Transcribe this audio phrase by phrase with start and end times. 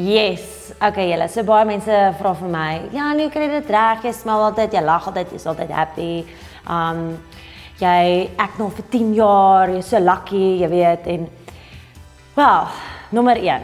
[0.00, 0.72] Yes.
[0.80, 1.26] Okay, julle.
[1.28, 4.02] So baie mense vra vir my, "Ja, nee, kry dit reg?
[4.02, 6.24] Jy smil altyd, jy lag altyd, jy's altyd happy."
[6.66, 7.18] Um
[7.78, 11.28] jy ek nog vir 10 jaar, jy's so lucky, jy weet en
[12.34, 12.66] wel,
[13.10, 13.60] nommer 1.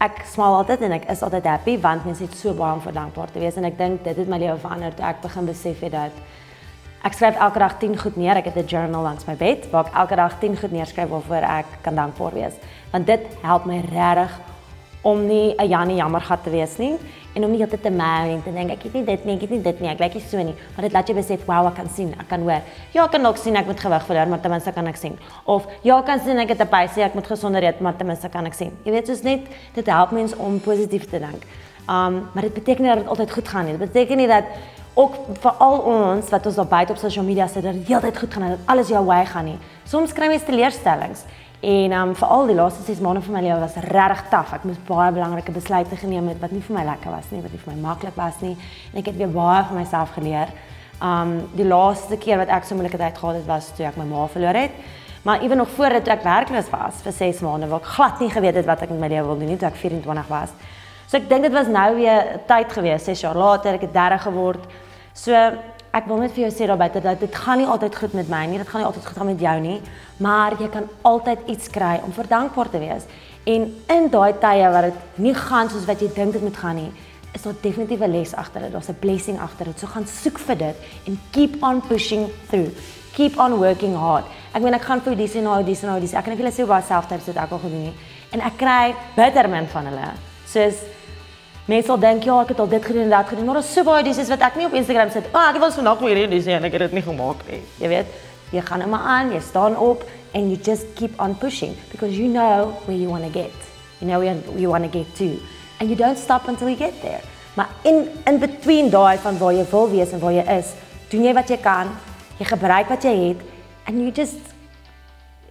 [0.00, 2.92] Ek smaal altyd en ek is altyd happy want mense het so baie om vir
[2.92, 5.80] dankbaar te wees en ek dink dit het my lewe verander toe ek begin besef
[5.80, 6.12] het dat
[7.04, 8.36] ek skryf elke dag 10 goed neer.
[8.36, 11.42] Ek het 'n journal langs my bed waar ek elke dag 10 goed neerskryf waarvoor
[11.42, 12.54] ek kan dankbaar wees.
[12.92, 14.30] Want dit help my regtig
[15.02, 16.98] om nie 'n Janie jammergat te wees nie
[17.34, 19.40] en om nie altyd te mou en te dink ek het nie dit nie, ek
[19.40, 20.54] het nie dit nie, ek lyk nie so nie.
[20.74, 22.62] Maar dit laat jou besef, wow, ek kan sien, ek kan hoor.
[22.92, 25.18] Ja, ek kan ook sien ek moet gewig verloor, maar ten minste kan ek sien.
[25.44, 28.06] Of ja, ek kan sien ek het 'n pysie, ek moet gesonder eet, maar ten
[28.06, 28.72] minste kan ek sien.
[28.84, 29.40] Jy weet, soos net
[29.74, 31.46] dit help mense om positief te dink.
[31.88, 33.76] Um, maar dit beteken nie dat dit altyd goed gaan nie.
[33.78, 34.44] Dit beteken nie dat
[34.94, 38.18] ook vir al ons wat ons daar buite op sosiale media sit dat dit heeltyd
[38.18, 39.58] goed gaan en dat alles jou way gaan nie.
[39.84, 41.24] Soms kry jy teleurstellings.
[41.60, 44.52] En um veral die laaste 6 maande van my lewe was regtig taaf.
[44.56, 47.52] Ek moes baie belangrike besluite geneem het wat nie vir my lekker was nie, wat
[47.52, 48.54] nie vir my maklik was nie.
[48.92, 50.54] En ek het weer baie van myself geleer.
[51.04, 54.08] Um die laaste keer wat ek so moeilike tyd gehad het was toe ek my
[54.08, 54.80] ma verloor het.
[55.22, 58.30] Maar ewen nog voor dit ek werkloos was vir 6 maande waar ek glad nie
[58.32, 60.56] geweet het wat ek met my lewe wil doen nie toe ek 24 was.
[61.12, 64.24] So ek dink dit was nou weer tyd gewees, 6 jaar later, ek het 30
[64.30, 64.64] geword.
[65.12, 65.36] So
[65.92, 68.28] ek wil net vir jou sê daar buite dat dit gaan nie altyd goed met
[68.30, 69.80] my nie, dit gaan nie altyd goed gaan met jou nie,
[70.22, 73.08] maar jy kan altyd iets kry om verdankbaar te wees.
[73.44, 76.78] En in daai tye wat dit nie gaan soos wat jy dink dit moet gaan
[76.78, 76.90] nie,
[77.34, 78.72] is daar definitief 'n les agter dit.
[78.72, 79.78] Daar's 'n blessing agter dit.
[79.78, 82.70] So gaan soek vir dit en keep on pushing through.
[83.12, 84.24] Keep on working hard.
[84.52, 86.12] Ek meen ek gaan vir dis en nou dis en nou dis.
[86.12, 87.94] Ek kan nie vir julle sê hoe baie selftyds dit ek al gedoen het.
[88.30, 90.10] En ek kry bitterment van hulle.
[90.46, 90.74] Soos
[91.70, 93.72] Mense sal dink ja, ek het al dit gedoen en dat gedoen, maar daar is
[93.72, 95.26] so baie dis wat ek nie op Instagram sit.
[95.30, 97.60] Ah, ek het vandag weer hierdie dis en ek het dit nie gemaak nie.
[97.78, 98.16] Jy weet,
[98.50, 100.02] jy gaan net maar aan, jy staan op
[100.34, 103.54] and you just keep on pushing because you know where you want to get.
[104.00, 105.28] You know where you want to get to
[105.78, 107.22] and you don't stop until you get there.
[107.54, 110.72] Maar in in between daai van waar jy wil wees en waar jy is,
[111.12, 111.94] doen jy wat jy kan.
[112.40, 113.46] Jy gebruik wat jy het
[113.86, 114.42] and you just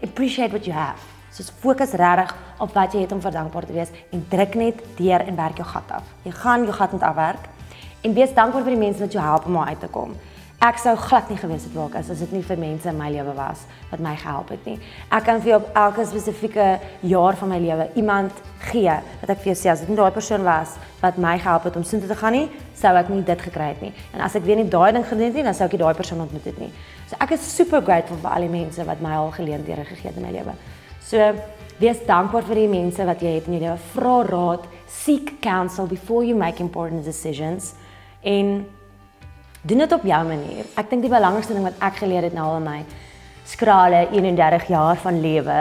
[0.03, 1.08] appreciate what you have.
[1.31, 5.25] Soos fokus regtig op wat jy het om verdankbaar te wees en druk net deur
[5.27, 6.03] en werk jou gat af.
[6.23, 7.47] Jy gaan jou gat moet afwerk
[8.01, 10.17] en wees dankbaar vir die mense wat jou help om uit te kom.
[10.59, 12.97] Ek sou glad nie gewees het waar ek is as dit nie vir mense in
[12.99, 13.61] my lewe was
[13.93, 14.73] wat my gehelp het nie.
[15.07, 16.65] Ek kan vir jou op elke spesifieke
[17.07, 20.11] jaar van my lewe iemand gee wat ek vir jou sê as dit nie daai
[20.11, 23.45] persoon was wat my gehelp het om soontoe te gaan nie, sou ek nie dit
[23.47, 23.93] gekry het nie.
[24.11, 25.95] En as ek weer nie daai ding gedoen het nie, dan sou ek nie daai
[25.95, 26.69] persoon ontmoet het nie.
[27.07, 30.19] So ek is super grateful vir al die mense wat my al geleenthede gegee het
[30.19, 30.57] in my lewe.
[31.05, 31.33] So
[31.79, 33.77] wees dankbaar vir die mense wat jy het in jou lewe.
[33.93, 37.73] Vra raad, seek counsel before you make important decisions
[38.27, 38.65] en
[39.61, 40.67] doen dit op jou manier.
[40.79, 42.79] Ek dink die belangrikste ding wat ek geleer het nou al in my
[43.49, 45.57] skrale 31 jaar van lewe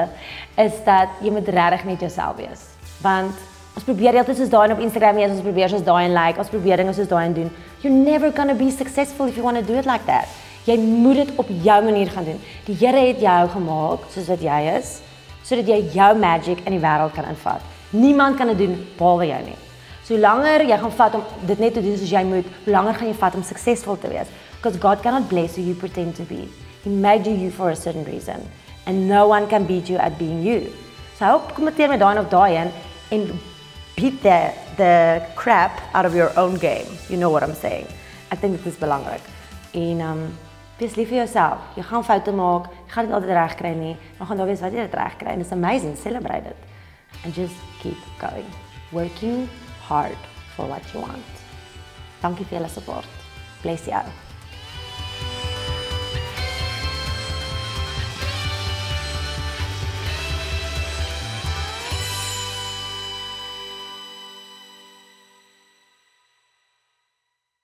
[0.61, 2.67] is dat jy moet regtig net jouself wees.
[3.01, 3.47] Want
[3.79, 6.51] ons probeer altyd soos daai op Instagram wees, ons probeer soos daai en like, ons
[6.51, 7.51] probeer dinge soos daai en doen.
[7.83, 10.27] You're never going to be successful if you want to do it like that.
[10.67, 12.41] Jy moet dit op jou manier gaan doen.
[12.67, 14.99] Die Here het jou gemaak soos wat jy is
[15.49, 17.65] sodat jy jou magic in die wêreld kan invat.
[17.97, 19.57] Niemand kan dit doen behalwe jy nie.
[20.05, 22.97] So langer jy gaan vat om dit net te doen soos jy moet, hoe langer
[23.01, 24.29] gaan jy vat om suksesvol te wees?
[24.57, 26.49] Because God cannot bless who you pretend to be.
[26.85, 28.45] He made you for a certain reason
[28.87, 30.73] and no one can beat you at being you.
[31.19, 32.73] So hoop kom met met daai of daai in
[33.11, 33.41] en
[33.97, 36.87] beat the the crap out of your own game.
[37.09, 37.87] You know what I'm saying?
[38.31, 39.25] Ek dink dit is belangrik.
[39.73, 40.21] En um
[40.79, 41.59] Wees lief vir jouself.
[41.75, 42.69] Jy gaan foute maak.
[42.87, 43.97] Jy gaan dit altyd reg kry nie.
[44.19, 45.97] Maar gaan daar wees wat jy dit reg kry en it's amazing.
[45.99, 46.71] Celebrate it.
[47.25, 48.47] And just keep going.
[48.95, 49.49] Working
[49.89, 51.45] hard for what you want.
[52.23, 53.29] Dankie vir julle support.
[53.63, 54.28] Bless you.